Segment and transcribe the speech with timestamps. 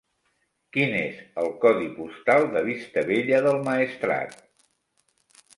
[0.77, 4.37] Quin és el codi postal de Vistabella del Maestrat?